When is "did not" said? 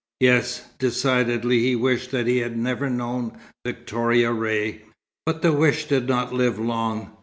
5.85-6.33